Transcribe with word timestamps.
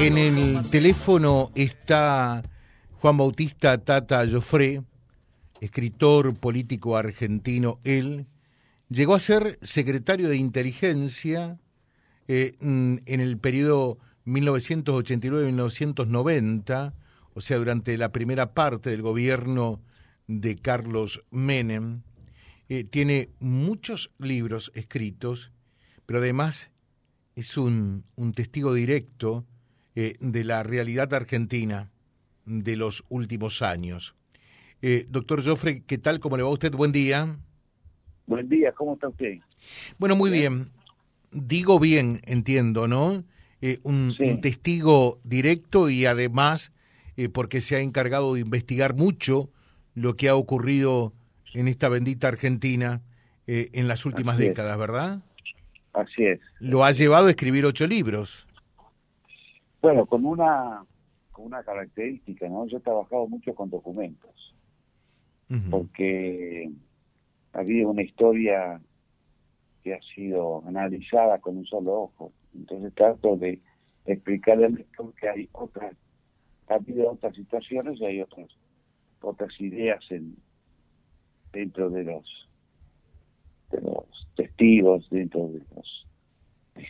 En 0.00 0.16
el 0.16 0.70
teléfono 0.70 1.50
está 1.56 2.44
Juan 3.00 3.16
Bautista 3.16 3.78
Tata 3.78 4.24
Joffre, 4.30 4.84
escritor 5.60 6.36
político 6.36 6.96
argentino. 6.96 7.80
Él 7.82 8.26
llegó 8.88 9.16
a 9.16 9.20
ser 9.20 9.58
secretario 9.60 10.28
de 10.28 10.36
inteligencia 10.36 11.58
eh, 12.28 12.54
mm, 12.60 12.98
en 13.06 13.20
el 13.20 13.38
periodo 13.38 13.98
1989-1990, 14.24 16.92
o 17.34 17.40
sea, 17.40 17.56
durante 17.56 17.98
la 17.98 18.12
primera 18.12 18.54
parte 18.54 18.90
del 18.90 19.02
gobierno 19.02 19.82
de 20.28 20.54
Carlos 20.54 21.24
Menem. 21.32 22.02
Eh, 22.68 22.84
tiene 22.84 23.30
muchos 23.40 24.12
libros 24.18 24.70
escritos, 24.76 25.50
pero 26.06 26.20
además 26.20 26.70
es 27.34 27.56
un, 27.56 28.04
un 28.14 28.32
testigo 28.32 28.74
directo 28.74 29.44
eh, 30.00 30.14
de 30.20 30.44
la 30.44 30.62
realidad 30.62 31.12
argentina 31.12 31.90
de 32.46 32.76
los 32.76 33.02
últimos 33.08 33.62
años. 33.62 34.14
Eh, 34.80 35.06
doctor 35.08 35.44
Joffre, 35.44 35.82
¿qué 35.88 35.98
tal? 35.98 36.20
¿Cómo 36.20 36.36
le 36.36 36.44
va 36.44 36.50
a 36.50 36.52
usted? 36.52 36.70
Buen 36.70 36.92
día. 36.92 37.36
Buen 38.28 38.48
día, 38.48 38.70
¿cómo 38.70 38.94
está 38.94 39.08
usted? 39.08 39.38
Bueno, 39.98 40.14
muy 40.14 40.30
bien. 40.30 40.70
Digo 41.32 41.80
bien, 41.80 42.20
entiendo, 42.26 42.86
¿no? 42.86 43.24
Eh, 43.60 43.80
un, 43.82 44.14
testigo 44.40 45.18
directo 45.24 45.90
y 45.90 46.06
además 46.06 46.70
porque 47.32 47.60
se 47.60 47.74
ha 47.74 47.80
encargado 47.80 48.34
de 48.34 48.40
investigar 48.42 48.94
mucho 48.94 49.50
lo 49.96 50.14
que 50.14 50.28
ha 50.28 50.36
ocurrido 50.36 51.12
en 51.54 51.66
esta 51.66 51.88
bendita 51.88 52.28
Argentina 52.28 53.02
en 53.48 53.88
las 53.88 54.06
últimas 54.06 54.38
décadas, 54.38 54.78
¿verdad? 54.78 55.22
Así 55.92 56.24
es. 56.24 56.38
Lo 56.60 56.84
ha 56.84 56.92
llevado 56.92 57.26
a 57.26 57.30
escribir 57.30 57.66
ocho 57.66 57.88
libros. 57.88 58.46
Bueno, 59.80 60.06
con 60.06 60.24
una, 60.24 60.84
con 61.30 61.46
una 61.46 61.62
característica, 61.62 62.48
¿no? 62.48 62.66
Yo 62.66 62.78
he 62.78 62.80
trabajado 62.80 63.28
mucho 63.28 63.54
con 63.54 63.70
documentos, 63.70 64.54
porque 65.70 66.70
había 67.52 67.86
una 67.86 68.02
historia 68.02 68.80
que 69.82 69.94
ha 69.94 70.00
sido 70.14 70.62
analizada 70.66 71.38
con 71.38 71.56
un 71.56 71.64
solo 71.64 72.02
ojo. 72.02 72.32
Entonces 72.54 72.92
trato 72.94 73.36
de 73.36 73.60
explicarle 74.04 74.66
al 74.66 74.74
lector 74.74 75.14
que 75.14 75.28
hay 75.28 75.48
otras, 75.52 75.94
ha 76.68 76.74
habido 76.74 77.12
otras 77.12 77.34
situaciones 77.34 78.00
y 78.00 78.04
hay 78.04 78.20
otras, 78.20 78.48
otras 79.20 79.60
ideas 79.60 80.04
en, 80.10 80.36
dentro 81.52 81.88
de 81.90 82.04
los, 82.04 82.48
de 83.70 83.80
los 83.80 84.28
testigos, 84.34 85.08
dentro 85.10 85.48
de 85.48 85.62
los 85.74 86.07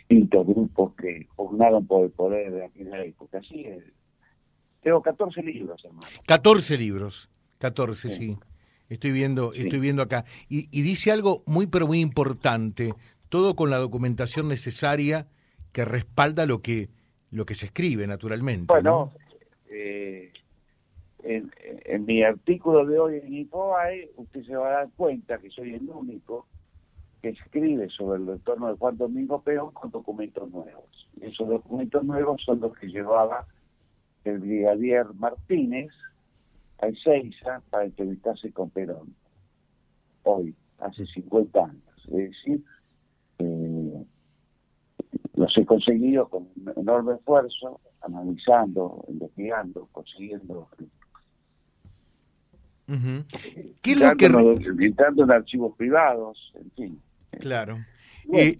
distintos 0.09 0.47
grupos 0.47 0.93
que 0.95 1.27
pugnaron 1.35 1.85
por 1.85 2.05
el 2.05 2.11
poder 2.11 2.51
de 2.51 2.65
aquella 2.65 3.03
época. 3.03 3.37
Así 3.37 3.65
es. 3.65 3.83
Tengo 4.81 5.01
14 5.01 5.41
libros, 5.43 5.83
hermano. 5.85 6.07
14 6.25 6.77
libros, 6.77 7.29
14, 7.59 8.09
sí. 8.09 8.37
Estoy 8.89 9.11
viendo, 9.11 9.53
estoy 9.53 9.79
viendo 9.79 10.01
acá. 10.01 10.25
Y, 10.47 10.65
dice 10.81 11.11
algo 11.11 11.43
muy, 11.45 11.67
pero 11.67 11.85
muy 11.85 11.99
importante, 11.99 12.93
todo 13.29 13.55
con 13.55 13.69
la 13.69 13.77
documentación 13.77 14.47
necesaria 14.47 15.27
que 15.71 15.85
respalda 15.85 16.47
lo 16.47 16.61
que, 16.61 16.89
lo 17.29 17.45
que 17.45 17.53
se 17.53 17.67
escribe, 17.67 18.07
naturalmente. 18.07 18.65
Bueno, 18.67 19.11
eh, 19.69 20.31
en, 21.21 21.51
en, 21.85 22.05
mi 22.05 22.23
artículo 22.23 22.83
de 22.85 22.97
hoy 22.97 23.17
en 23.17 23.31
IPOAE, 23.31 24.11
usted 24.15 24.43
se 24.43 24.55
va 24.55 24.69
a 24.69 24.71
dar 24.71 24.89
cuenta 24.95 25.37
que 25.37 25.51
soy 25.51 25.75
el 25.75 25.87
único 25.87 26.47
que 27.21 27.29
escribe 27.29 27.89
sobre 27.89 28.19
el 28.19 28.27
retorno 28.27 28.67
de 28.67 28.77
Juan 28.77 28.97
Domingo 28.97 29.41
Peón 29.41 29.71
con 29.73 29.91
documentos 29.91 30.49
nuevos. 30.49 31.09
Esos 31.21 31.47
documentos 31.47 32.03
nuevos 32.03 32.41
son 32.45 32.59
los 32.61 32.77
que 32.77 32.87
llevaba 32.87 33.45
el 34.23 34.39
brigadier 34.39 35.07
Martínez 35.15 35.91
a 36.81 36.87
Ezeiza 36.87 37.61
para 37.69 37.85
entrevistarse 37.85 38.51
con 38.51 38.69
Perón, 38.69 39.13
hoy, 40.23 40.55
hace 40.79 41.05
50 41.05 41.59
años. 41.59 41.83
Es 42.05 42.11
decir, 42.11 42.63
eh, 43.39 44.05
los 45.35 45.57
he 45.57 45.65
conseguido 45.65 46.29
con 46.29 46.47
enorme 46.75 47.15
esfuerzo, 47.15 47.81
analizando, 48.01 49.03
investigando, 49.09 49.87
consiguiendo. 49.91 50.69
¿Qué 53.81 53.91
es 53.91 53.97
lo 53.97 54.15
que... 54.17 54.25
En 54.25 55.31
archivos 55.31 55.75
privados, 55.75 56.51
en 56.55 56.71
fin. 56.71 57.01
Claro. 57.39 57.85
Eh, 58.33 58.59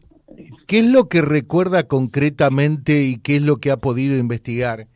¿Qué 0.67 0.79
es 0.79 0.85
lo 0.85 1.07
que 1.09 1.21
recuerda 1.21 1.83
concretamente 1.83 3.03
y 3.03 3.17
qué 3.17 3.35
es 3.35 3.41
lo 3.41 3.57
que 3.57 3.71
ha 3.71 3.77
podido 3.77 4.17
investigar 4.17 4.87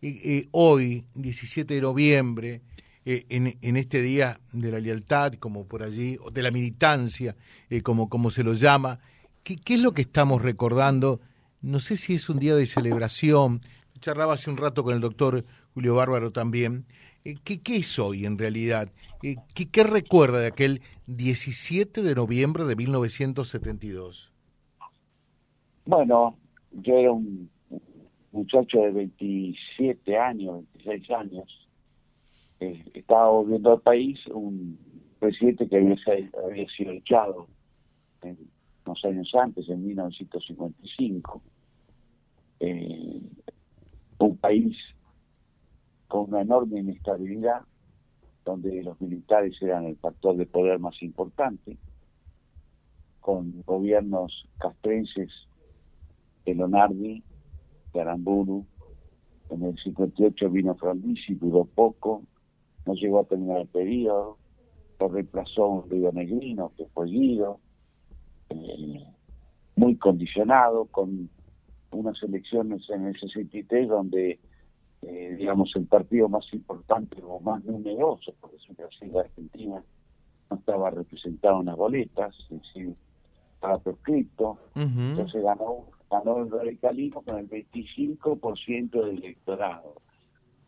eh, 0.00 0.46
hoy, 0.52 1.04
17 1.14 1.74
de 1.74 1.80
noviembre, 1.80 2.62
eh, 3.04 3.24
en, 3.28 3.58
en, 3.60 3.76
este 3.76 4.00
día 4.00 4.40
de 4.52 4.70
la 4.70 4.78
lealtad, 4.78 5.34
como 5.34 5.66
por 5.66 5.82
allí, 5.82 6.18
o 6.22 6.30
de 6.30 6.42
la 6.42 6.50
militancia, 6.50 7.36
como, 7.82 8.08
como 8.08 8.30
se 8.30 8.44
lo 8.44 8.54
llama? 8.54 9.00
¿Qué, 9.42 9.56
¿Qué 9.56 9.74
es 9.74 9.80
lo 9.80 9.92
que 9.92 10.02
estamos 10.02 10.42
recordando? 10.42 11.20
No 11.62 11.80
sé 11.80 11.96
si 11.96 12.14
es 12.14 12.28
un 12.28 12.38
día 12.38 12.54
de 12.54 12.66
celebración. 12.66 13.60
Charlaba 14.00 14.34
hace 14.34 14.50
un 14.50 14.56
rato 14.56 14.84
con 14.84 14.94
el 14.94 15.00
doctor 15.00 15.44
Julio 15.74 15.94
Bárbaro 15.94 16.32
también. 16.32 16.84
¿Qué, 17.22 17.36
¿Qué, 17.62 17.76
es 17.76 17.98
hoy 17.98 18.26
en 18.26 18.36
realidad? 18.36 18.88
¿Qué, 19.20 19.36
¿Qué 19.70 19.82
recuerda 19.84 20.40
de 20.40 20.48
aquel 20.48 20.80
17 21.06 22.02
de 22.02 22.14
noviembre 22.14 22.64
de 22.64 22.74
1972? 22.74 24.32
Bueno, 25.84 26.36
yo 26.72 26.96
era 26.96 27.12
un 27.12 27.48
muchacho 28.32 28.80
de 28.80 28.90
27 28.90 30.16
años, 30.16 30.64
26 30.84 31.10
años. 31.10 31.68
Eh, 32.60 32.84
estaba 32.94 33.28
volviendo 33.28 33.72
al 33.72 33.80
país 33.80 34.18
un 34.28 34.78
presidente 35.18 35.68
que 35.68 35.76
había, 35.76 36.66
sido 36.76 36.92
echado 36.92 37.46
unos 38.84 39.04
años 39.04 39.32
antes, 39.34 39.68
en 39.68 39.86
1955. 39.86 41.42
Eh, 42.60 43.20
un 44.18 44.36
país 44.38 44.76
con 46.12 46.28
una 46.28 46.42
enorme 46.42 46.80
inestabilidad, 46.80 47.62
donde 48.44 48.82
los 48.82 49.00
militares 49.00 49.56
eran 49.62 49.86
el 49.86 49.96
factor 49.96 50.36
de 50.36 50.44
poder 50.44 50.78
más 50.78 51.02
importante, 51.02 51.78
con 53.20 53.62
gobiernos 53.62 54.46
castrenses 54.58 55.30
de 56.44 56.54
Lonardi, 56.54 57.22
de 57.94 58.00
Aramburu, 58.02 58.66
en 59.48 59.62
el 59.62 59.78
58 59.78 60.50
vino 60.50 60.74
Frondizi, 60.74 61.34
duró 61.36 61.64
poco, 61.64 62.24
no 62.84 62.92
llegó 62.92 63.20
a 63.20 63.24
terminar 63.24 63.62
el 63.62 63.68
periodo, 63.68 64.36
lo 65.00 65.08
reemplazó 65.08 65.66
un 65.66 65.90
Río 65.90 66.12
Negrino, 66.12 66.72
que 66.76 66.84
fue 66.92 67.06
Guido, 67.06 67.58
eh, 68.50 69.02
muy 69.76 69.96
condicionado, 69.96 70.84
con 70.84 71.30
unas 71.90 72.22
elecciones 72.22 72.82
en 72.90 73.06
el 73.06 73.18
63 73.18 73.88
donde 73.88 74.40
eh, 75.02 75.34
digamos, 75.36 75.74
el 75.74 75.86
partido 75.86 76.28
más 76.28 76.44
importante 76.52 77.20
o 77.22 77.40
más 77.40 77.64
numeroso, 77.64 78.34
porque 78.40 78.56
es 78.56 79.12
la 79.12 79.20
Argentina, 79.22 79.82
no 80.48 80.56
estaba 80.56 80.90
representado 80.90 81.60
en 81.60 81.66
las 81.66 81.76
boletas, 81.76 82.34
es 82.50 82.62
decir, 82.62 82.94
estaba 83.54 83.78
proscrito, 83.78 84.58
entonces 84.74 85.42
ganó, 85.42 85.86
ganó 86.10 86.38
el 86.38 86.50
radicalismo 86.50 87.22
con 87.22 87.38
el 87.38 87.48
25% 87.48 88.90
del 88.90 89.18
electorado. 89.18 89.96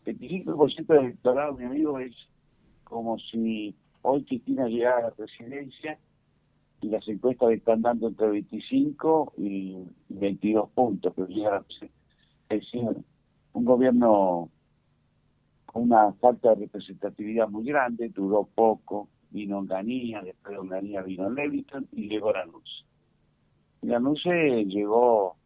25% 0.04 0.86
del 0.86 1.04
electorado, 1.04 1.54
mi 1.54 1.64
amigo, 1.64 1.98
es 1.98 2.14
como 2.82 3.18
si 3.18 3.74
hoy 4.02 4.24
Cristina 4.24 4.66
llegara 4.66 4.98
a 4.98 5.02
la 5.02 5.10
presidencia 5.12 5.98
y 6.80 6.88
las 6.88 7.06
encuestas 7.08 7.52
están 7.52 7.82
dando 7.82 8.08
entre 8.08 8.28
25 8.28 9.32
y 9.38 9.76
22 10.08 10.70
puntos, 10.70 11.12
pero 11.14 11.28
llega 11.28 11.48
a 11.48 11.60
la 11.60 11.64
Es 12.50 12.60
decir, 12.60 13.04
un 13.54 13.64
gobierno 13.64 14.50
con 15.66 15.84
una 15.84 16.12
falta 16.14 16.50
de 16.50 16.66
representatividad 16.66 17.48
muy 17.48 17.64
grande, 17.64 18.08
duró 18.10 18.48
poco, 18.54 19.08
vino 19.30 19.58
Onganía, 19.58 20.22
después 20.22 20.52
de 20.52 20.58
Onganía 20.58 21.02
vino 21.02 21.30
Leviton 21.30 21.88
y 21.92 22.08
llegó 22.08 22.32
Lanús. 22.32 22.84
Lanús 23.82 24.22
llegó 24.24 25.36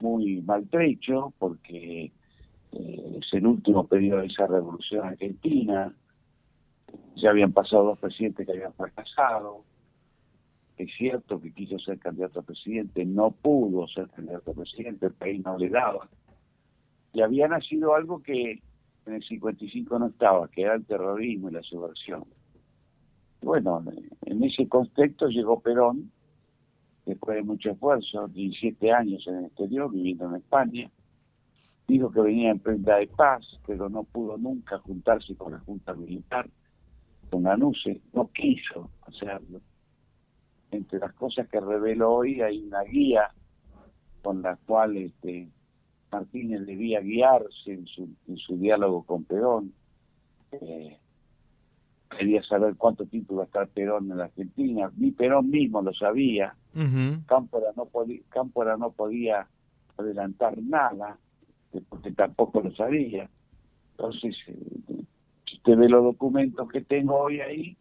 muy 0.00 0.42
maltrecho 0.42 1.32
porque 1.38 2.12
eh, 2.72 3.18
es 3.20 3.32
el 3.32 3.46
último 3.46 3.86
periodo 3.86 4.20
de 4.20 4.26
esa 4.26 4.46
revolución 4.46 5.06
argentina, 5.06 5.94
ya 7.16 7.30
habían 7.30 7.52
pasado 7.52 7.84
dos 7.84 7.98
presidentes 7.98 8.46
que 8.46 8.52
habían 8.52 8.74
fracasado, 8.74 9.64
es 10.76 10.90
cierto 10.96 11.40
que 11.40 11.52
quiso 11.52 11.78
ser 11.78 11.98
candidato 11.98 12.40
a 12.40 12.42
presidente, 12.42 13.04
no 13.04 13.30
pudo 13.30 13.86
ser 13.88 14.08
candidato 14.08 14.50
a 14.50 14.54
presidente, 14.54 15.06
el 15.06 15.12
país 15.12 15.44
no 15.44 15.58
le 15.58 15.68
daba 15.68 16.08
y 17.12 17.20
había 17.20 17.48
nacido 17.48 17.94
algo 17.94 18.22
que 18.22 18.62
en 19.06 19.14
el 19.14 19.22
55 19.22 19.98
no 19.98 20.06
estaba, 20.06 20.48
que 20.48 20.62
era 20.62 20.74
el 20.74 20.84
terrorismo 20.84 21.50
y 21.50 21.52
la 21.52 21.62
subversión. 21.62 22.24
Bueno, 23.42 23.82
en 24.24 24.44
ese 24.44 24.68
contexto 24.68 25.28
llegó 25.28 25.60
Perón, 25.60 26.12
después 27.04 27.36
de 27.36 27.42
mucho 27.42 27.70
esfuerzo, 27.70 28.28
17 28.28 28.92
años 28.92 29.26
en 29.26 29.36
el 29.36 29.44
exterior, 29.46 29.90
viviendo 29.90 30.28
en 30.28 30.36
España, 30.36 30.90
dijo 31.88 32.10
que 32.12 32.20
venía 32.20 32.52
en 32.52 32.60
prenda 32.60 32.96
de 32.96 33.08
paz, 33.08 33.44
pero 33.66 33.88
no 33.88 34.04
pudo 34.04 34.38
nunca 34.38 34.78
juntarse 34.78 35.34
con 35.34 35.52
la 35.52 35.58
Junta 35.58 35.92
Militar, 35.94 36.48
con 37.30 37.46
Anuse, 37.46 38.00
no 38.12 38.30
quiso 38.32 38.90
hacerlo. 39.02 39.60
Entre 40.70 41.00
las 41.00 41.12
cosas 41.14 41.48
que 41.48 41.60
reveló 41.60 42.12
hoy 42.12 42.40
hay 42.40 42.62
una 42.62 42.82
guía 42.82 43.28
con 44.22 44.40
la 44.40 44.56
cual 44.56 44.96
este, 44.96 45.48
Martínez 46.12 46.66
debía 46.66 47.00
guiarse 47.00 47.72
en 47.72 47.86
su, 47.86 48.08
en 48.28 48.36
su 48.36 48.58
diálogo 48.58 49.02
con 49.04 49.24
Perón. 49.24 49.72
Eh, 50.52 50.98
quería 52.16 52.42
saber 52.42 52.76
cuánto 52.76 53.06
tiempo 53.06 53.34
iba 53.34 53.44
a 53.44 53.46
estar 53.46 53.68
Perón 53.68 54.10
en 54.10 54.18
la 54.18 54.24
Argentina. 54.24 54.92
Ni 54.96 55.10
Perón 55.10 55.50
mismo 55.50 55.80
lo 55.80 55.92
sabía. 55.94 56.54
Cámpora, 57.26 57.72
no 57.76 57.86
podía, 57.86 58.20
Cámpora 58.28 58.76
no 58.76 58.92
podía 58.92 59.48
adelantar 59.96 60.56
nada, 60.58 61.18
porque 61.88 62.12
tampoco 62.12 62.60
lo 62.60 62.74
sabía. 62.74 63.28
Entonces, 63.92 64.36
eh, 64.48 65.04
si 65.46 65.56
usted 65.56 65.76
ve 65.76 65.88
los 65.88 66.04
documentos 66.04 66.68
que 66.68 66.82
tengo 66.82 67.16
hoy 67.18 67.40
ahí, 67.40 67.76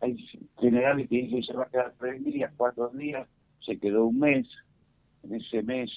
hay 0.00 0.16
generales 0.58 1.08
que 1.08 1.16
dicen 1.16 1.40
que 1.40 1.46
se 1.46 1.52
va 1.52 1.64
a 1.64 1.70
quedar 1.70 1.94
tres 1.98 2.24
días, 2.24 2.52
cuatro 2.56 2.88
días, 2.88 3.28
se 3.64 3.78
quedó 3.78 4.06
un 4.06 4.18
mes. 4.18 4.46
En 5.22 5.34
ese 5.34 5.62
mes 5.62 5.90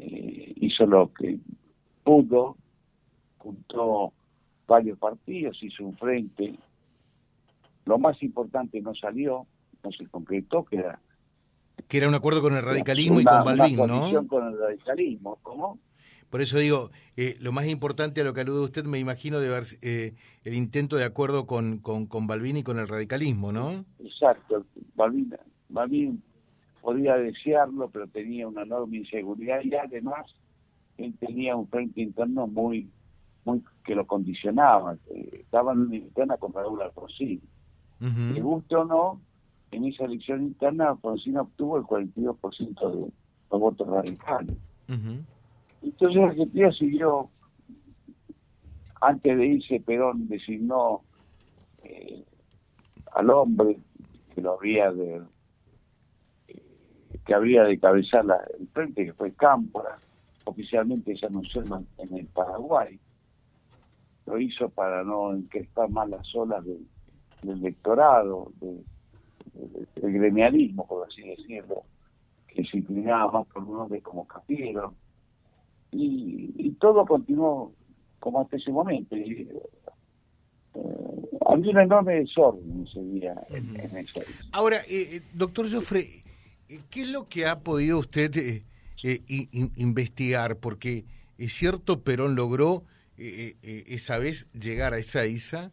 eh, 0.00 0.52
hizo 0.56 0.86
lo 0.86 1.12
que 1.12 1.38
pudo, 2.04 2.56
juntó 3.38 4.12
varios 4.66 4.98
partidos, 4.98 5.62
hizo 5.62 5.84
un 5.84 5.96
frente. 5.96 6.54
Lo 7.84 7.98
más 7.98 8.22
importante 8.22 8.80
no 8.80 8.94
salió, 8.94 9.46
no 9.82 9.92
se 9.92 10.06
concretó, 10.06 10.64
que 10.64 10.76
era... 10.76 11.00
Que 11.88 11.98
era 11.98 12.08
un 12.08 12.14
acuerdo 12.14 12.40
con 12.40 12.56
el 12.56 12.62
radicalismo 12.62 13.20
y 13.20 13.24
con 13.24 13.44
Balbín, 13.44 13.76
¿no? 13.76 14.26
con 14.26 14.46
el 14.48 14.58
radicalismo, 14.58 15.38
¿cómo? 15.42 15.78
Por 16.30 16.40
eso 16.40 16.58
digo, 16.58 16.90
eh, 17.16 17.36
lo 17.40 17.52
más 17.52 17.68
importante 17.68 18.20
a 18.20 18.24
lo 18.24 18.34
que 18.34 18.40
alude 18.40 18.64
usted, 18.64 18.84
me 18.84 18.98
imagino, 18.98 19.38
de 19.38 19.48
ver 19.48 19.64
eh, 19.82 20.14
el 20.42 20.54
intento 20.54 20.96
de 20.96 21.04
acuerdo 21.04 21.46
con, 21.46 21.78
con, 21.78 22.06
con 22.06 22.26
Balbín 22.26 22.56
y 22.56 22.62
con 22.62 22.78
el 22.78 22.88
radicalismo, 22.88 23.52
¿no? 23.52 23.84
Exacto. 24.00 24.64
Balbín, 24.96 25.32
Balbín 25.68 26.22
podía 26.86 27.16
desearlo, 27.16 27.90
pero 27.90 28.06
tenía 28.06 28.46
una 28.46 28.62
enorme 28.62 28.98
inseguridad 28.98 29.60
y 29.64 29.74
además 29.74 30.24
él 30.98 31.16
tenía 31.18 31.56
un 31.56 31.66
frente 31.66 32.00
interno 32.00 32.46
muy 32.46 32.88
muy 33.44 33.60
que 33.84 33.96
lo 33.96 34.06
condicionaba. 34.06 34.96
Estaba 35.32 35.72
en 35.72 35.80
una 35.80 35.96
interna 35.96 36.36
con 36.36 36.52
Raúl 36.52 36.80
Alfonsín. 36.82 37.40
Uh 38.00 38.34
Le 38.34 38.40
guste 38.40 38.76
o 38.76 38.84
no, 38.84 39.20
en 39.72 39.84
esa 39.86 40.04
elección 40.04 40.44
interna 40.44 40.90
Alfonsín 40.90 41.36
obtuvo 41.38 41.76
el 41.76 41.82
42% 41.82 42.90
de 42.92 43.12
los 43.50 43.60
votos 43.60 43.88
radicales. 43.88 44.56
Entonces 45.82 46.22
Argentina 46.22 46.70
siguió, 46.70 47.30
antes 49.00 49.36
de 49.36 49.44
irse 49.44 49.80
Perón 49.80 50.28
designó 50.28 51.00
eh, 51.82 52.24
al 53.12 53.28
hombre 53.30 53.76
que 54.32 54.40
lo 54.40 54.52
había 54.52 54.92
de 54.92 55.20
que 57.26 57.34
habría 57.34 57.64
de 57.64 57.78
cabezar 57.78 58.24
el 58.58 58.68
frente, 58.68 59.04
que 59.04 59.12
fue 59.12 59.32
Cámpora, 59.32 59.98
oficialmente 60.44 61.16
se 61.16 61.26
anunció 61.26 61.62
en, 61.98 62.14
el 62.16 62.26
Paraguay. 62.26 62.98
Lo 64.26 64.38
hizo 64.38 64.68
para 64.68 65.02
no 65.02 65.34
encrespar 65.34 65.90
más 65.90 66.08
las 66.08 66.34
olas 66.34 66.64
del, 66.64 66.86
electorado, 67.42 68.52
del 68.60 68.84
gremialismo, 69.96 70.86
por 70.86 71.06
así 71.06 71.22
decirlo, 71.22 71.82
que 72.46 72.64
se 72.64 72.78
inclinaba 72.78 73.30
más 73.32 73.46
por 73.48 73.64
un 73.64 73.76
hombre 73.76 74.00
como 74.00 74.26
Capiero. 74.26 74.94
Y, 75.90 76.70
todo 76.78 77.06
continuó 77.06 77.72
como 78.20 78.42
hasta 78.42 78.56
ese 78.56 78.70
momento. 78.70 79.16
Y, 79.16 79.48
eh, 80.74 80.80
había 81.46 81.70
un 81.70 81.78
enorme 81.78 82.14
desorden 82.16 82.86
ese 82.86 83.02
día 83.02 83.34
en, 83.48 83.76
ese 83.96 84.24
Ahora, 84.52 84.82
eh, 84.88 85.16
eh 85.16 85.22
doctor 85.32 85.70
Joffre, 85.72 86.25
¿Qué 86.90 87.02
es 87.02 87.08
lo 87.08 87.28
que 87.28 87.46
ha 87.46 87.60
podido 87.60 87.98
usted 87.98 88.36
eh, 88.36 88.64
eh, 89.02 89.48
investigar? 89.76 90.56
Porque 90.58 91.04
es 91.38 91.52
cierto, 91.54 92.02
Perón 92.02 92.34
logró 92.34 92.84
esa 93.18 94.18
vez 94.18 94.46
llegar 94.48 94.92
a 94.92 94.98
esa 94.98 95.24
isla, 95.24 95.72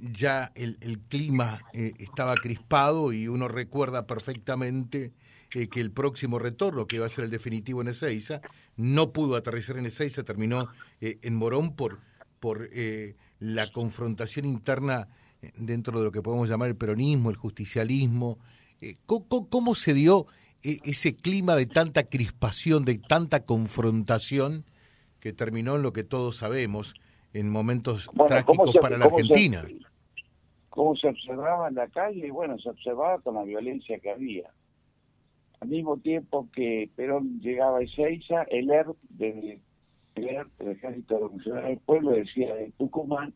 ya 0.00 0.50
el, 0.56 0.98
clima 1.08 1.60
estaba 1.72 2.34
crispado 2.34 3.12
y 3.12 3.28
uno 3.28 3.46
recuerda 3.46 4.08
perfectamente 4.08 5.12
que 5.50 5.80
el 5.80 5.92
próximo 5.92 6.40
retorno, 6.40 6.88
que 6.88 6.96
iba 6.96 7.06
a 7.06 7.10
ser 7.10 7.26
el 7.26 7.30
definitivo 7.30 7.80
en 7.80 7.88
Ezeiza, 7.88 8.40
no 8.76 9.12
pudo 9.12 9.36
aterrizar 9.36 9.76
en 9.76 9.86
Ezeiza, 9.86 10.24
terminó 10.24 10.68
en 11.00 11.34
Morón 11.36 11.76
por, 11.76 12.00
por 12.40 12.68
la 13.38 13.70
confrontación 13.70 14.46
interna 14.46 15.06
dentro 15.56 16.00
de 16.00 16.06
lo 16.06 16.10
que 16.10 16.22
podemos 16.22 16.48
llamar 16.48 16.70
el 16.70 16.76
peronismo, 16.76 17.30
el 17.30 17.36
justicialismo, 17.36 18.40
eh, 18.84 18.96
¿Cómo, 19.06 19.74
se 19.74 19.94
dio 19.94 20.26
eh, 20.62 20.76
ese 20.84 21.16
clima 21.16 21.56
de 21.56 21.64
tanta 21.64 22.04
crispación, 22.04 22.84
de 22.84 22.98
tanta 22.98 23.46
confrontación 23.46 24.64
que 25.20 25.32
terminó 25.32 25.76
en 25.76 25.82
lo 25.82 25.94
que 25.94 26.04
todos 26.04 26.36
sabemos, 26.36 26.94
en 27.32 27.48
momentos 27.48 28.10
trágicos 28.26 28.76
para 28.82 28.98
la 28.98 29.06
Argentina? 29.06 29.66
¿Cómo 30.68 30.94
se 30.96 31.08
observaba 31.08 31.68
en 31.68 31.76
la 31.76 31.88
calle? 31.88 32.30
Bueno, 32.30 32.58
se 32.58 32.68
observaba 32.68 33.20
con 33.20 33.36
la 33.36 33.44
violencia 33.44 33.98
que 34.00 34.10
había. 34.10 34.50
Al 35.60 35.68
mismo 35.68 35.96
tiempo 35.96 36.50
que 36.52 36.90
Perón 36.94 37.40
llegaba 37.40 37.78
a 37.78 37.82
Ezeiza, 37.82 38.42
el 38.50 38.70
ERP, 38.70 38.98
de, 39.08 39.60
el, 40.16 40.28
ERP, 40.28 40.60
el 40.60 40.68
Ejército 40.72 41.14
Revolucionario 41.14 41.68
del 41.70 41.78
Pueblo, 41.78 42.10
decía 42.10 42.54
de 42.54 42.70
Tucumán, 42.76 43.32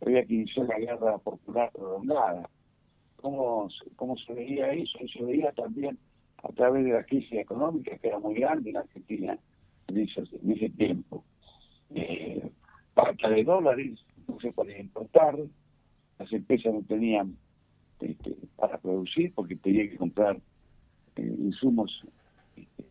había 0.00 0.24
que 0.24 0.32
iniciar 0.32 0.66
la 0.66 0.78
guerra 0.78 1.18
popular 1.18 1.70
prolongada 1.72 2.48
cómo, 3.20 3.68
cómo 3.96 4.16
se 4.16 4.32
veía 4.32 4.72
eso, 4.72 4.98
y 5.00 5.08
se 5.08 5.22
veía 5.22 5.52
también 5.52 5.98
a 6.42 6.48
través 6.52 6.84
de 6.84 6.92
la 6.92 7.04
crisis 7.04 7.32
económica 7.32 7.96
que 7.98 8.08
era 8.08 8.18
muy 8.18 8.34
grande 8.34 8.70
en 8.70 8.76
Argentina 8.76 9.38
en 9.88 9.98
ese, 9.98 10.68
tiempo. 10.70 11.24
Eh, 11.94 12.50
de 13.30 13.44
dólares, 13.44 13.98
no 14.26 14.38
se 14.40 14.52
podía 14.52 14.78
importar, 14.78 15.36
las 16.18 16.32
empresas 16.32 16.74
no 16.74 16.82
tenían 16.82 17.36
este, 18.00 18.36
para 18.56 18.78
producir 18.78 19.32
porque 19.34 19.56
tenían 19.56 19.90
que 19.90 19.96
comprar 19.96 20.36
eh, 21.16 21.36
insumos 21.38 22.04
este, 22.56 22.84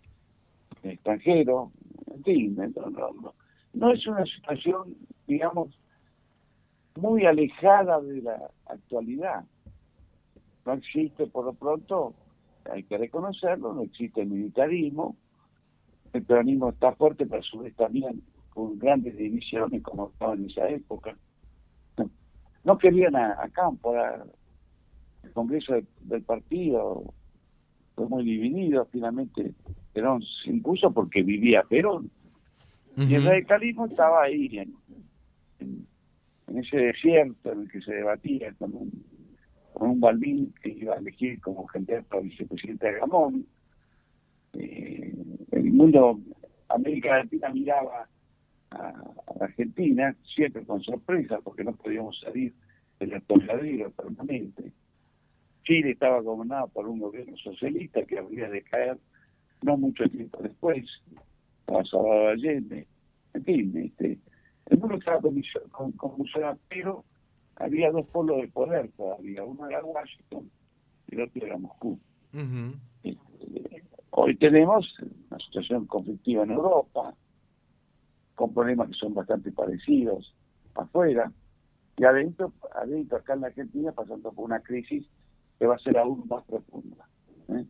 extranjeros, 0.84 1.72
en 2.14 2.24
fin, 2.24 2.56
no, 2.56 2.90
no, 2.90 3.34
no 3.74 3.92
es 3.92 4.08
una 4.08 4.26
situación, 4.26 4.96
digamos, 5.28 5.70
muy 6.96 7.26
alejada 7.26 8.02
de 8.02 8.22
la 8.22 8.52
actualidad 8.66 9.46
no 10.68 10.74
existe 10.74 11.28
por 11.28 11.46
lo 11.46 11.54
pronto, 11.54 12.14
hay 12.70 12.84
que 12.84 12.98
reconocerlo, 12.98 13.74
no 13.74 13.84
existe 13.84 14.22
el 14.22 14.28
militarismo, 14.28 15.16
el 16.12 16.24
peronismo 16.24 16.70
está 16.70 16.92
fuerte, 16.92 17.26
pero 17.26 17.40
a 17.40 17.44
su 17.44 17.60
vez 17.60 17.74
también 17.76 18.22
con 18.50 18.78
grandes 18.78 19.16
divisiones 19.16 19.82
como 19.82 20.10
estaba 20.10 20.34
en 20.34 20.46
esa 20.46 20.68
época. 20.70 21.16
No, 22.66 22.78
querían 22.78 23.16
a, 23.16 23.48
Campo, 23.54 23.96
el 23.96 25.32
Congreso 25.32 25.76
del 26.02 26.24
partido 26.24 27.14
fue 27.96 28.10
muy 28.10 28.26
dividido, 28.26 28.86
finalmente 28.92 29.54
Perón 29.94 30.22
se 30.44 30.50
impuso 30.50 30.92
porque 30.92 31.24
vivía 31.24 31.64
Perón. 31.64 32.12
Y 32.98 33.14
el 33.14 33.24
radicalismo 33.24 33.86
estaba 33.86 34.24
ahí, 34.24 34.58
en, 34.58 34.76
en, 35.60 36.58
ese 36.58 36.78
desierto 36.78 37.54
en 37.54 37.62
el 37.62 37.72
que 37.72 37.80
se 37.80 37.94
debatía 37.94 38.54
un 38.60 38.92
con 39.78 39.92
un 39.92 40.00
Balbín 40.00 40.54
que 40.62 40.70
iba 40.70 40.96
a 40.96 40.98
elegir 40.98 41.40
como 41.40 41.68
candidato 41.68 42.18
a 42.18 42.22
vicepresidente 42.22 42.88
de 42.88 43.00
Gamón. 43.00 43.46
Eh, 44.54 45.14
el 45.52 45.72
mundo, 45.72 46.20
América 46.70 47.18
Latina 47.18 47.50
miraba 47.50 48.08
a, 48.72 48.94
Argentina, 49.40 50.16
siempre 50.36 50.66
con 50.66 50.82
sorpresa, 50.82 51.40
porque 51.44 51.64
no 51.64 51.74
podíamos 51.74 52.20
salir 52.20 52.54
del 53.00 53.14
atolladero 53.14 53.92
permanente. 53.92 54.72
Chile 55.64 55.92
estaba 55.92 56.22
gobernado 56.22 56.70
por 56.70 56.88
un 56.88 57.00
gobierno 57.00 57.38
socialista 57.38 58.04
que 58.04 58.18
habría 58.18 58.50
de 58.50 58.64
caer 58.64 58.98
no 59.62 59.78
mucho 59.78 60.06
tiempo 60.10 60.42
después, 60.42 60.86
a 61.68 61.84
Salvador 61.84 62.32
Allende. 62.32 62.88
En 63.34 63.44
fin, 63.44 63.78
este, 63.78 64.18
el 64.68 64.78
mundo 64.80 64.96
estaba 64.96 65.22
convulsionado, 65.98 66.58
pero 66.68 67.04
había 67.58 67.92
dos 67.92 68.06
polos 68.08 68.42
de 68.42 68.48
poder 68.48 68.90
todavía, 68.96 69.44
uno 69.44 69.68
era 69.70 69.84
Washington 69.84 70.50
y 71.08 71.16
el 71.16 71.22
otro 71.22 71.46
era 71.46 71.58
Moscú. 71.58 72.00
Este, 73.04 73.84
hoy 74.12 74.36
tenemos 74.38 74.88
una 75.30 75.40
situación 75.40 75.86
conflictiva 75.86 76.44
en 76.44 76.52
Europa, 76.52 77.14
con 78.36 78.54
problemas 78.54 78.90
que 78.90 78.96
son 78.96 79.14
bastante 79.14 79.52
parecidos 79.52 80.34
afuera, 80.76 81.32
y 81.98 82.04
adentro, 82.04 82.54
adentro 82.76 83.18
acá 83.18 83.34
en 83.34 83.42
la 83.42 83.48
Argentina 83.48 83.92
pasando 83.92 84.32
por 84.32 84.46
una 84.46 84.60
crisis 84.60 85.06
que 85.58 85.66
va 85.66 85.76
a 85.76 85.80
ser 85.80 85.98
aún 85.98 86.24
más 86.30 86.44
profunda. 86.46 87.08
¿eh? 87.50 87.66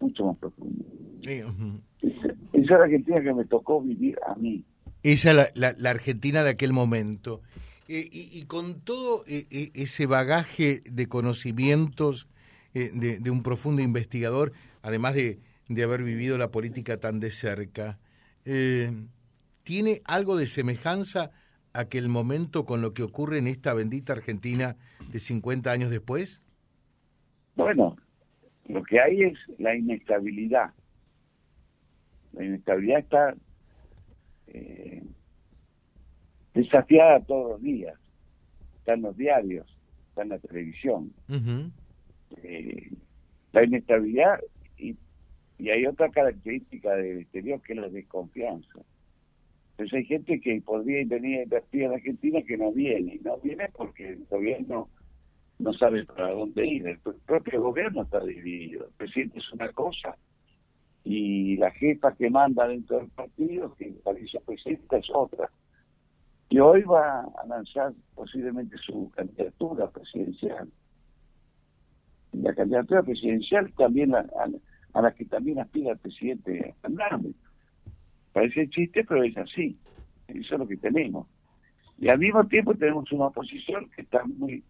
mucho 0.00 0.24
más 0.24 0.36
profundo. 0.38 0.84
Esa 1.22 2.34
es 2.52 2.70
la 2.70 2.76
Argentina 2.84 3.20
que 3.20 3.34
me 3.34 3.44
tocó 3.44 3.80
vivir 3.80 4.18
a 4.26 4.34
mí. 4.34 4.64
Esa 5.02 5.30
es 5.30 5.52
la, 5.54 5.74
la, 5.76 5.90
Argentina 5.90 6.42
de 6.42 6.50
aquel 6.50 6.72
momento. 6.72 7.42
Eh, 7.88 8.08
y, 8.10 8.44
con 8.46 8.80
todo 8.80 9.24
eh, 9.28 9.46
eh, 9.50 9.70
ese 9.74 10.06
bagaje 10.06 10.82
de 10.90 11.06
conocimientos 11.06 12.28
de, 12.74 13.30
un 13.30 13.42
profundo 13.42 13.80
investigador, 13.80 14.52
además 14.82 15.14
de, 15.14 15.38
de, 15.68 15.82
haber 15.82 16.02
vivido 16.02 16.36
la 16.36 16.50
política 16.50 16.98
tan 16.98 17.20
de 17.20 17.30
cerca, 17.30 17.98
¿tiene 19.62 20.02
algo 20.04 20.36
de 20.36 20.46
semejanza 20.46 21.30
aquel 21.72 22.10
momento 22.10 22.66
con 22.66 22.82
lo 22.82 22.92
que 22.92 23.02
ocurre 23.02 23.38
en 23.38 23.46
esta 23.46 23.72
bendita 23.72 24.12
Argentina 24.12 24.76
de 25.10 25.20
50 25.20 25.70
años 25.70 25.90
después? 25.90 26.42
Bueno, 27.54 27.96
lo 28.66 28.82
que 28.82 29.00
hay 29.00 29.22
es 29.22 29.38
la 29.58 29.74
inestabilidad. 29.74 30.74
La 32.34 32.44
inestabilidad 32.44 32.98
está 32.98 33.34
desafiada 36.56 37.20
todos 37.20 37.52
los 37.52 37.62
días. 37.62 37.94
Está 38.78 38.94
en 38.94 39.02
los 39.02 39.16
diarios, 39.16 39.66
está 40.08 40.22
en 40.22 40.28
la 40.30 40.38
televisión. 40.38 41.12
Eh, 42.42 42.90
la 43.52 43.64
inestabilidad 43.64 44.40
y, 44.76 44.96
y 45.58 45.70
hay 45.70 45.86
otra 45.86 46.10
característica 46.10 46.94
del 46.94 47.20
exterior 47.20 47.60
que 47.62 47.74
es 47.74 47.78
la 47.78 47.88
desconfianza. 47.88 48.80
Entonces 49.72 49.98
hay 49.98 50.04
gente 50.06 50.40
que 50.40 50.60
podría 50.62 51.04
venir 51.06 51.40
a 51.40 51.42
invertir 51.42 51.82
en 51.82 51.92
Argentina 51.92 52.40
que 52.42 52.56
no 52.56 52.72
viene. 52.72 53.20
No 53.22 53.36
viene 53.38 53.68
porque 53.76 54.08
el 54.08 54.24
gobierno 54.24 54.88
no 55.58 55.72
sabe 55.74 56.04
para 56.06 56.30
dónde 56.30 56.66
ir. 56.66 56.86
El 56.86 56.98
propio 57.26 57.62
gobierno 57.62 58.02
está 58.02 58.24
dividido. 58.24 58.86
El 58.86 58.92
presidente 58.94 59.38
es 59.38 59.52
una 59.52 59.70
cosa 59.72 60.16
y 61.04 61.56
la 61.58 61.70
jefa 61.70 62.16
que 62.16 62.28
manda 62.28 62.66
dentro 62.66 62.98
del 62.98 63.08
partido, 63.10 63.72
que 63.76 63.94
parece 64.02 64.40
presidenta, 64.40 64.96
es 64.96 65.08
otra. 65.14 65.48
Y 66.48 66.58
hoy 66.58 66.82
va 66.82 67.22
a 67.22 67.46
lanzar 67.46 67.92
posiblemente 68.14 68.76
su 68.78 69.10
candidatura 69.10 69.90
presidencial. 69.90 70.68
La 72.32 72.54
candidatura 72.54 73.02
presidencial 73.02 73.72
también 73.74 74.14
a, 74.14 74.26
la 74.94 75.12
que 75.12 75.24
también 75.24 75.58
aspira 75.58 75.92
el 75.92 75.98
presidente 75.98 76.74
Fernández. 76.80 77.34
Parece 78.32 78.68
chiste, 78.68 79.04
pero 79.04 79.24
es 79.24 79.36
así. 79.36 79.78
Eso 80.28 80.54
es 80.54 80.58
lo 80.58 80.68
que 80.68 80.76
tenemos. 80.76 81.26
Y 81.98 82.08
al 82.08 82.18
mismo 82.18 82.46
tiempo 82.46 82.74
tenemos 82.74 83.10
una 83.10 83.26
oposición 83.26 83.88
que 83.90 84.02
está 84.02 84.24
muy 84.24 84.62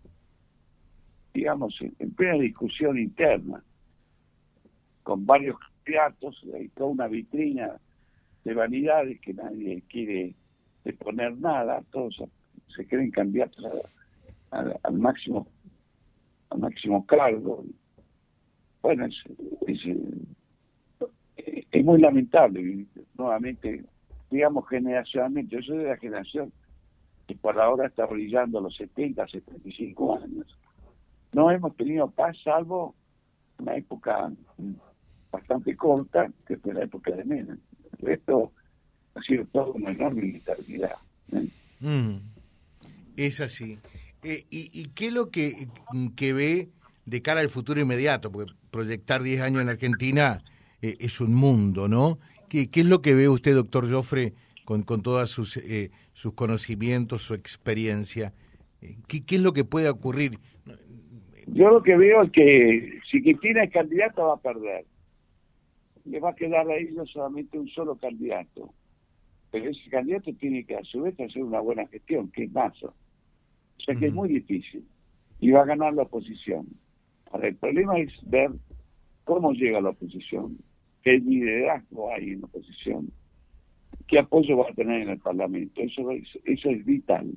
digamos, 1.35 1.79
en 1.81 2.15
plena 2.15 2.39
discusión 2.39 2.99
interna, 2.99 3.63
con 5.03 5.27
varios 5.27 5.57
y 5.87 6.69
toda 6.71 6.91
una 6.91 7.07
vitrina 7.07 7.79
de 8.45 8.55
vanidades 8.55 9.21
que 9.21 9.35
nadie 9.35 9.83
quiere 9.89 10.35
poner 10.93 11.37
nada, 11.39 11.83
todos 11.91 12.23
se 12.75 12.87
creen 12.87 13.11
candidatos 13.11 13.65
al 14.51 14.99
máximo 14.99 15.47
al 16.51 16.61
máximo 16.61 17.05
cargo. 17.07 17.65
Bueno, 18.83 19.07
es, 19.07 19.17
es, 21.73 21.85
muy 21.85 22.01
lamentable, 22.01 22.87
nuevamente, 23.19 23.85
digamos 24.31 24.69
generacionalmente, 24.69 25.57
yo 25.57 25.63
soy 25.63 25.79
de 25.79 25.89
la 25.89 25.97
generación 25.97 26.53
que 27.27 27.35
por 27.35 27.61
ahora 27.61 27.89
está 27.89 28.07
brillando 28.07 28.61
los 28.61 28.77
70, 28.77 29.27
75 29.27 30.19
años 30.19 30.57
no 31.37 31.51
hemos 31.51 31.77
tenido 31.77 32.11
paz 32.11 32.35
salvo 32.43 32.95
una 33.59 33.77
época 33.77 34.33
bastante 35.31 35.77
corta, 35.77 36.31
que 36.47 36.57
fue 36.57 36.73
la 36.73 36.85
época 36.85 37.11
de 37.13 37.25
Menem. 37.25 37.59
El 37.99 38.09
ha 39.17 39.23
sido 39.23 39.45
todo 39.47 39.73
una 39.73 39.91
enorme 39.91 40.27
inestabilidad. 40.27 40.97
¿eh? 41.33 41.49
Mm. 41.81 42.17
es 43.17 43.41
así. 43.41 43.79
Eh, 44.23 44.45
y, 44.51 44.89
qué 44.89 45.09
es 45.09 45.13
lo 45.13 45.31
que, 45.31 45.69
que 46.17 46.33
ve 46.33 46.69
de 47.05 47.23
cara 47.23 47.41
al 47.41 47.49
futuro 47.49 47.81
inmediato? 47.81 48.31
Porque 48.31 48.53
proyectar 48.71 49.23
10 49.23 49.41
años 49.41 49.63
en 49.63 49.69
Argentina 49.69 50.43
eh, 50.83 50.97
es 51.01 51.21
un 51.21 51.35
mundo, 51.35 51.89
¿no? 51.89 52.19
¿Qué, 52.49 52.71
¿Qué, 52.71 52.81
es 52.81 52.87
lo 52.87 53.03
que 53.03 53.15
ve 53.15 53.29
usted, 53.29 53.55
doctor 53.55 53.91
Joffre, 53.91 54.35
con, 54.65 54.83
con 54.83 55.03
todos 55.03 55.31
sus, 55.31 55.61
sus 56.13 56.35
conocimientos, 56.35 57.23
su 57.23 57.35
experiencia? 57.35 58.33
¿Qué, 59.07 59.25
¿Qué 59.25 59.37
es 59.37 59.41
lo 59.41 59.53
que 59.53 59.65
puede 59.65 59.89
ocurrir? 59.89 60.39
Yo 61.47 61.71
lo 61.71 61.83
que 61.83 61.97
veo 61.97 62.23
es 62.23 62.33
que 62.33 62.99
si 63.11 63.23
Cristina 63.23 63.63
es 63.65 63.73
candidata 63.73 64.23
va 64.23 64.35
a 64.35 64.41
perder. 64.41 64.85
Le 66.05 66.21
va 66.21 66.31
a 66.31 66.35
quedar 66.35 66.69
a 66.69 66.77
ellos 66.77 67.11
solamente 67.11 67.59
un 67.59 67.69
solo 67.69 67.97
candidato. 67.97 68.73
Pero 69.51 69.71
ese 69.71 69.91
candidato 69.91 70.33
tiene 70.35 70.65
que 70.65 70.77
a 70.77 70.85
su 70.85 71.03
vez 71.03 71.19
hacer 71.21 71.43
una 71.43 71.61
buena 71.61 71.87
gestión, 71.87 72.31
que 72.31 72.45
es 72.45 72.53
Mazo. 72.53 72.95
O 73.79 73.81
sea 73.81 73.95
que 73.95 74.07
es 74.07 74.13
muy 74.13 74.29
difícil. 74.29 74.85
Y 75.41 75.51
va 75.51 75.63
a 75.63 75.67
ganar 75.67 75.95
la 75.95 76.03
oposición. 76.03 76.67
Ahora, 77.31 77.49
el 77.49 77.57
problema 77.57 77.99
es 77.99 78.13
ver 78.23 78.51
cómo 79.25 79.53
llega 79.53 79.81
la 79.81 79.91
oposición, 79.91 80.59
qué 81.03 81.19
liderazgo 81.19 82.13
hay 82.13 82.31
en 82.31 82.41
la 82.41 82.47
oposición, 82.47 83.11
qué 84.07 84.19
apoyo 84.19 84.59
va 84.59 84.71
a 84.71 84.75
tener 84.75 85.03
en 85.03 85.11
el 85.11 85.19
Parlamento. 85.19 85.81
Eso 85.81 86.11
es, 86.11 86.27
eso 86.45 86.71
es 86.71 86.85
vital. 86.85 87.31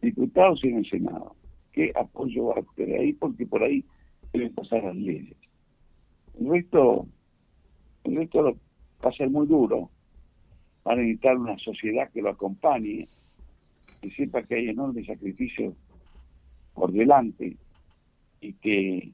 Diputados 0.00 0.64
y 0.64 0.68
en 0.68 0.78
el 0.78 0.88
Senado 0.88 1.36
qué 1.72 1.90
apoyo 1.94 2.46
va 2.46 2.60
a 2.60 2.74
tener 2.76 3.00
ahí, 3.00 3.12
porque 3.14 3.46
por 3.46 3.62
ahí 3.62 3.84
deben 4.32 4.54
pasar 4.54 4.84
las 4.84 4.96
leyes. 4.96 5.36
El 6.38 6.48
resto, 6.48 7.06
el 8.04 8.16
resto 8.16 8.56
va 9.04 9.10
a 9.10 9.12
ser 9.12 9.30
muy 9.30 9.46
duro. 9.46 9.90
Va 10.86 10.92
a 10.92 10.96
necesitar 10.96 11.36
una 11.36 11.58
sociedad 11.58 12.10
que 12.10 12.22
lo 12.22 12.30
acompañe, 12.30 13.08
que 14.00 14.10
sepa 14.10 14.42
que 14.42 14.56
hay 14.56 14.68
enormes 14.68 15.06
sacrificios 15.06 15.74
por 16.74 16.92
delante 16.92 17.56
y 18.40 18.52
que 18.54 19.12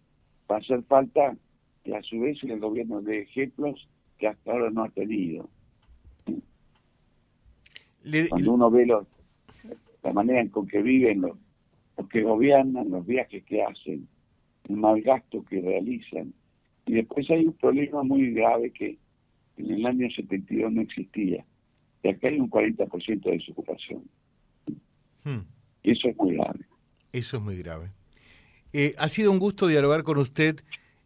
va 0.51 0.57
a 0.57 0.59
hacer 0.59 0.83
falta 0.85 1.37
que 1.85 1.95
a 1.95 2.03
su 2.03 2.21
vez 2.21 2.43
el 2.45 2.59
gobierno 2.59 3.03
de 3.03 3.23
ejemplos 3.23 3.89
que 4.19 4.29
hasta 4.29 4.53
ahora 4.53 4.71
no 4.71 4.85
ha 4.85 4.89
tenido. 4.89 5.49
Cuando 8.31 8.53
uno 8.53 8.71
ve 8.71 8.87
la 8.87 10.13
manera 10.13 10.41
en 10.41 10.49
con 10.49 10.67
que 10.67 10.81
viven 10.81 11.21
los, 11.21 11.37
los 11.97 12.09
que 12.09 12.23
gobiernan, 12.23 12.91
los 12.91 13.07
viajes 13.07 13.45
que 13.45 13.63
hacen, 13.63 14.09
el 14.69 14.77
mal 14.77 15.03
gasto 15.03 15.45
que 15.45 15.61
realizan. 15.61 16.33
Y 16.87 16.95
después 16.95 17.29
hay 17.31 17.47
un 17.47 17.53
problema 17.53 18.03
muy 18.03 18.33
grave 18.33 18.71
que 18.71 18.97
en 19.59 19.71
el 19.71 19.87
año 19.87 20.09
72 20.11 20.73
no 20.73 20.81
existía. 20.81 21.45
Y 22.03 22.09
acá 22.09 22.29
hay 22.29 22.39
un 22.39 22.51
40% 22.51 23.23
de 23.23 23.33
desocupación. 23.33 24.03
Hmm. 25.25 25.41
Y 25.83 25.93
eso 25.93 26.09
es 26.09 26.17
muy 26.17 26.35
grave. 26.35 26.61
Eso 27.13 27.37
es 27.39 27.43
muy 27.43 27.57
grave. 27.59 27.91
Eh, 28.73 28.95
ha 28.99 29.09
sido 29.09 29.33
un 29.33 29.39
gusto 29.39 29.67
dialogar 29.67 30.03
con 30.03 30.19
usted 30.19 30.61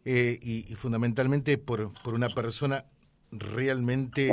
eh, 0.05 0.37
y, 0.41 0.75
fundamentalmente 0.75 1.57
por, 1.57 1.93
por 2.03 2.13
una 2.13 2.29
persona 2.29 2.85
realmente 3.31 4.31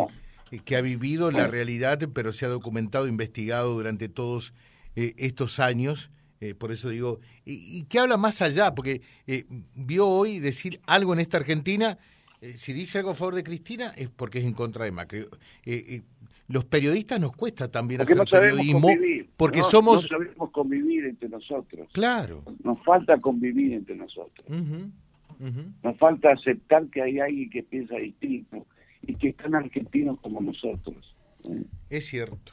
eh, 0.51 0.61
que 0.65 0.77
ha 0.77 0.81
vivido 0.81 1.31
la 1.31 1.47
realidad, 1.47 2.01
pero 2.13 2.33
se 2.33 2.45
ha 2.45 2.49
documentado, 2.49 3.07
investigado 3.07 3.75
durante 3.75 4.09
todos 4.09 4.53
estos 4.97 5.61
años 5.61 6.11
por 6.59 6.73
eso 6.73 6.89
digo, 6.89 7.21
¿y, 7.45 7.85
qué 7.85 7.99
habla 7.99 8.17
más 8.17 8.41
allá? 8.41 8.75
Porque 8.75 9.03
vio 9.75 10.09
hoy 10.09 10.39
decir 10.39 10.81
algo 10.87 11.13
en 11.13 11.21
esta 11.21 11.37
Argentina, 11.37 11.99
si 12.57 12.73
dice 12.73 12.97
algo 12.97 13.11
a 13.11 13.15
favor 13.15 13.35
de 13.35 13.45
Cristina 13.45 13.93
es 13.95 14.09
porque 14.09 14.39
es 14.39 14.47
en 14.47 14.55
contra 14.55 14.87
de 14.87 14.91
Macri. 14.91 15.27
Los 16.51 16.65
periodistas 16.65 17.21
nos 17.21 17.33
cuesta 17.37 17.71
también 17.71 18.01
hacer 18.01 18.19
periodismo 18.29 18.89
porque 19.37 19.63
somos... 19.63 20.03
No 20.03 20.19
sabemos 20.19 20.51
convivir 20.51 21.07
entre 21.07 21.29
nosotros. 21.29 21.89
Claro. 21.93 22.43
Nos 22.65 22.83
falta 22.83 23.17
convivir 23.19 23.73
entre 23.75 23.95
nosotros. 23.95 24.47
Nos 25.83 25.97
falta 25.97 26.33
aceptar 26.33 26.89
que 26.89 27.03
hay 27.03 27.21
alguien 27.21 27.49
que 27.51 27.63
piensa 27.63 27.97
distinto 27.97 28.67
y 29.03 29.15
que 29.15 29.29
están 29.29 29.55
argentinos 29.55 30.19
como 30.21 30.41
nosotros. 30.41 31.15
Es 31.89 32.07
cierto. 32.07 32.53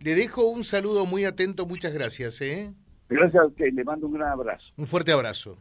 Le 0.00 0.14
dejo 0.14 0.46
un 0.46 0.64
saludo 0.64 1.04
muy 1.04 1.26
atento, 1.26 1.66
muchas 1.66 1.92
gracias. 1.92 2.40
¿eh? 2.40 2.72
Gracias 3.10 3.42
a 3.42 3.46
usted, 3.46 3.70
le 3.70 3.84
mando 3.84 4.06
un 4.06 4.14
gran 4.14 4.32
abrazo. 4.32 4.64
Un 4.78 4.86
fuerte 4.86 5.12
abrazo. 5.12 5.58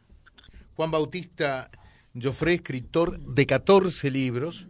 Juan 0.76 0.92
Bautista 0.92 1.70
Joffre, 2.20 2.54
escritor 2.54 3.20
de 3.20 3.46
14 3.46 4.10
libros, 4.12 4.68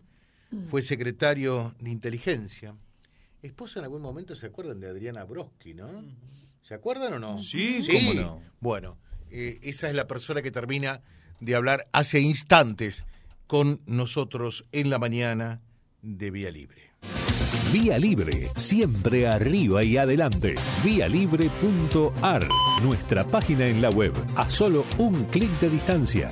fue 0.69 0.81
secretario 0.81 1.75
de 1.79 1.91
inteligencia. 1.91 2.73
Esposa 3.45 3.79
en 3.79 3.85
algún 3.85 4.01
momento 4.01 4.35
se 4.35 4.47
acuerdan 4.47 4.79
de 4.79 4.89
Adriana 4.89 5.23
Broski, 5.23 5.73
¿no? 5.73 5.87
¿Se 6.63 6.73
acuerdan 6.73 7.13
o 7.13 7.19
no? 7.19 7.39
Sí, 7.39 7.83
¿Sí? 7.83 7.91
cómo 7.93 8.13
no. 8.13 8.41
Bueno, 8.59 8.97
eh, 9.29 9.59
esa 9.61 9.87
es 9.87 9.95
la 9.95 10.07
persona 10.07 10.41
que 10.41 10.51
termina 10.51 11.01
de 11.39 11.55
hablar 11.55 11.87
hace 11.91 12.19
instantes 12.19 13.03
con 13.47 13.81
nosotros 13.85 14.65
en 14.71 14.89
la 14.89 14.97
mañana 14.97 15.61
de 16.01 16.31
Vía 16.31 16.49
Libre. 16.49 16.91
Vía 17.71 17.97
Libre, 17.97 18.49
siempre 18.55 19.27
arriba 19.27 19.83
y 19.83 19.97
adelante. 19.97 20.55
Vialibre.ar, 20.83 22.47
nuestra 22.81 23.25
página 23.25 23.67
en 23.67 23.81
la 23.81 23.89
web, 23.89 24.13
a 24.35 24.49
solo 24.49 24.85
un 24.97 25.25
clic 25.25 25.51
de 25.59 25.69
distancia. 25.69 26.31